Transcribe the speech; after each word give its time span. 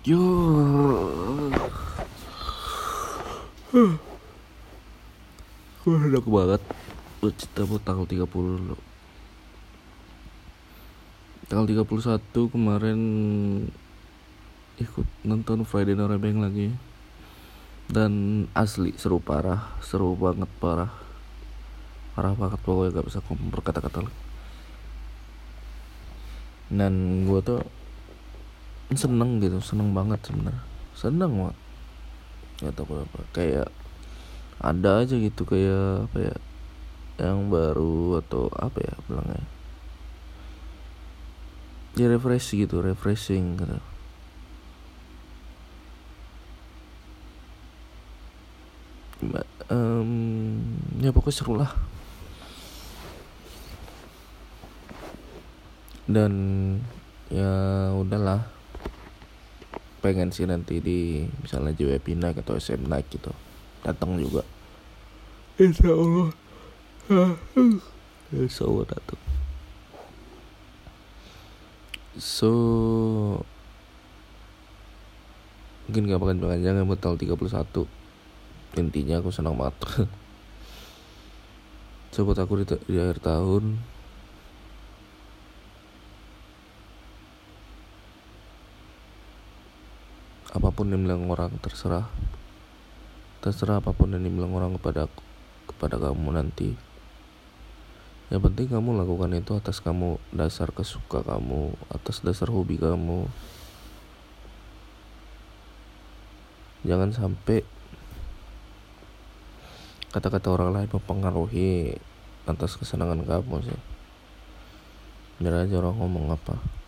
Yo. 0.00 0.16
Gue 5.84 5.92
udah 5.92 6.24
banget 6.24 6.62
buat 7.20 7.36
cerita 7.36 7.68
buat 7.68 7.84
tanggal 7.84 8.08
30 8.08 8.24
dulu. 8.24 8.80
Tanggal 11.52 11.84
31 11.84 12.32
kemarin 12.48 13.00
ikut 14.80 15.04
nonton 15.20 15.68
Friday 15.68 15.92
Night 15.92 16.16
Rebeng 16.16 16.40
lagi. 16.40 16.72
Dan 17.84 18.48
asli 18.56 18.96
seru 18.96 19.20
parah, 19.20 19.76
seru 19.84 20.16
banget 20.16 20.48
parah. 20.64 20.96
Parah 22.16 22.32
banget 22.32 22.56
pokoknya 22.64 22.96
gak 22.96 23.08
bisa 23.12 23.20
ngomong 23.28 23.52
berkata-kata 23.52 24.08
lagi. 24.08 24.20
Dan 26.72 27.28
gue 27.28 27.40
tuh 27.44 27.60
seneng 28.98 29.38
gitu, 29.38 29.62
seneng 29.62 29.94
banget 29.94 30.18
sebenarnya. 30.26 30.62
Seneng 30.98 31.32
banget. 31.38 31.58
Gak 32.60 32.72
tau 32.74 32.86
kenapa, 32.90 33.18
kayak 33.30 33.68
ada 34.60 35.00
aja 35.00 35.16
gitu 35.16 35.48
kayak 35.48 36.10
apa 36.10 36.18
ya 36.20 36.36
yang 37.20 37.48
baru 37.48 38.20
atau 38.20 38.52
apa 38.56 38.80
ya 38.80 38.94
bilangnya 39.08 39.40
ya. 41.96 42.08
Refresh 42.08 42.56
gitu 42.56 42.80
refreshing 42.80 43.56
gitu. 43.60 43.80
Um, 49.70 50.60
ya 50.98 51.12
pokoknya 51.12 51.36
seru 51.36 51.54
lah. 51.54 51.72
Dan 56.10 56.32
ya 57.30 57.52
udahlah 57.94 58.59
pengen 60.00 60.32
sih 60.32 60.48
nanti 60.48 60.80
di 60.80 61.28
misalnya 61.44 61.76
JWP 61.76 62.16
naik 62.16 62.40
atau 62.40 62.56
SM 62.56 62.88
naik 62.88 63.08
gitu 63.12 63.30
datang 63.84 64.16
juga. 64.16 64.44
Insya 65.60 65.92
Allah. 65.92 66.28
Insya 68.32 68.64
Allah 68.64 68.86
datang. 68.88 69.20
So 72.20 72.50
Mungkin 75.90 76.06
gak 76.06 76.22
bakal 76.22 76.38
panjang 76.38 76.86
buat 76.86 77.02
tanggal 77.02 77.18
31 77.18 78.78
Intinya 78.78 79.18
aku 79.18 79.34
senang 79.34 79.58
banget. 79.58 79.74
So 82.14 82.26
buat 82.26 82.38
aku 82.38 82.62
di, 82.62 82.66
di 82.90 82.98
akhir 82.98 83.22
tahun 83.22 83.78
Apa 90.50 90.74
pun 90.74 90.90
yang 90.90 91.06
bilang 91.06 91.30
orang 91.30 91.54
terserah. 91.62 92.10
Terserah 93.38 93.78
apa 93.78 93.94
pun 93.94 94.10
yang 94.10 94.26
dibilang 94.26 94.50
orang 94.50 94.74
kepada 94.74 95.06
aku, 95.06 95.22
kepada 95.70 95.94
kamu 96.02 96.34
nanti. 96.34 96.74
Yang 98.34 98.42
penting 98.50 98.66
kamu 98.66 98.98
lakukan 98.98 99.30
itu 99.38 99.54
atas 99.54 99.78
kamu 99.78 100.18
dasar 100.34 100.74
kesuka 100.74 101.22
kamu 101.22 101.70
atas 101.86 102.26
dasar 102.26 102.50
hobi 102.50 102.82
kamu. 102.82 103.30
Jangan 106.82 107.14
sampai 107.14 107.62
kata-kata 110.10 110.50
orang 110.50 110.70
lain 110.74 110.90
mempengaruhi 110.90 111.94
atas 112.50 112.74
kesenangan 112.74 113.22
kamu 113.22 113.70
sih. 113.70 113.80
Biar 115.38 115.62
aja 115.62 115.78
orang 115.78 115.94
ngomong 115.94 116.34
apa 116.34 116.79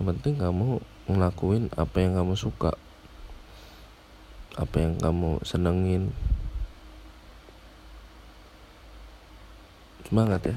yang 0.00 0.16
penting 0.16 0.40
kamu 0.40 0.80
ngelakuin 1.12 1.68
apa 1.76 1.96
yang 2.00 2.16
kamu 2.16 2.32
suka. 2.32 2.72
Apa 4.56 4.80
yang 4.80 4.96
kamu 4.96 5.44
senengin. 5.44 6.08
Semangat 10.08 10.40
ya 10.48 10.56